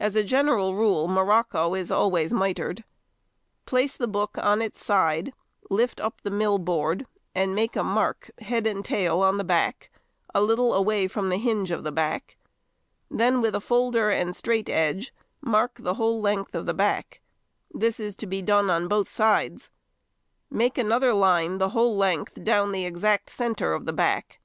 As 0.00 0.16
a 0.16 0.24
general 0.24 0.74
rule 0.74 1.06
morocco 1.06 1.74
is 1.76 1.88
always 1.88 2.32
mitred. 2.32 2.82
Place 3.66 3.96
the 3.96 4.08
book 4.08 4.36
on 4.36 4.60
its 4.60 4.84
side, 4.84 5.32
lift 5.70 6.00
up 6.00 6.20
the 6.24 6.30
mill 6.32 6.58
board, 6.58 7.06
and 7.36 7.54
make 7.54 7.76
a 7.76 7.84
mark 7.84 8.32
head 8.40 8.66
and 8.66 8.84
tail 8.84 9.20
on 9.20 9.38
the 9.38 9.44
back, 9.44 9.92
a 10.34 10.42
little 10.42 10.74
away 10.74 11.06
from 11.06 11.28
the 11.28 11.36
hinge 11.36 11.70
of 11.70 11.84
the 11.84 11.92
back. 11.92 12.36
Then 13.08 13.40
with 13.40 13.54
a 13.54 13.60
folder 13.60 14.10
and 14.10 14.34
straight 14.34 14.68
edge 14.68 15.14
mark 15.40 15.74
the 15.76 15.94
whole 15.94 16.20
length 16.20 16.56
of 16.56 16.66
the 16.66 16.74
back: 16.74 17.20
this 17.70 18.00
is 18.00 18.16
to 18.16 18.26
be 18.26 18.42
done 18.42 18.68
on 18.70 18.88
both 18.88 19.08
sides. 19.08 19.70
Make 20.50 20.78
another 20.78 21.12
line 21.14 21.58
the 21.58 21.68
whole 21.68 21.96
length 21.96 22.42
down 22.42 22.72
the 22.72 22.86
exact 22.86 23.30
centre 23.30 23.72
of 23.72 23.84
the 23.86 23.92
back. 23.92 24.40